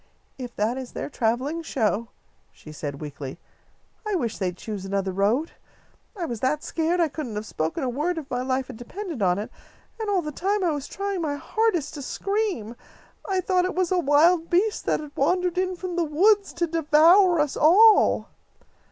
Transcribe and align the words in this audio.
"If 0.39 0.55
that 0.55 0.79
is 0.79 0.93
their 0.93 1.11
travelling 1.11 1.61
show," 1.61 2.07
she 2.51 2.71
said, 2.71 2.99
weakly, 3.01 3.37
"I 4.03 4.15
wish 4.15 4.39
they'd 4.39 4.57
choose 4.57 4.83
another 4.83 5.11
road. 5.11 5.51
I 6.17 6.25
was 6.25 6.39
that 6.39 6.63
scared 6.63 6.99
I 6.99 7.07
couldn't 7.07 7.35
have 7.35 7.45
spoken 7.45 7.83
a 7.83 7.87
word 7.87 8.17
if 8.17 8.27
my 8.31 8.41
life 8.41 8.65
had 8.65 8.77
depended 8.77 9.21
on 9.21 9.37
it; 9.37 9.51
and 9.99 10.09
all 10.09 10.23
the 10.23 10.31
time 10.31 10.63
I 10.63 10.71
was 10.71 10.87
trying 10.87 11.21
my 11.21 11.35
hardest 11.35 11.93
to 11.93 12.01
scream. 12.01 12.75
I 13.29 13.41
thought 13.41 13.65
it 13.65 13.75
was 13.75 13.91
a 13.91 13.99
wild 13.99 14.49
beast 14.49 14.87
that 14.87 15.01
had 15.01 15.15
walked 15.15 15.55
in 15.55 15.75
from 15.75 15.95
the 15.97 16.03
woods 16.05 16.51
to 16.53 16.65
devour 16.65 17.39
us 17.39 17.55
all." 17.55 18.27